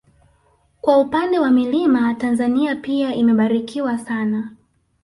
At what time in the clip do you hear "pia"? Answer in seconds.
2.75-3.15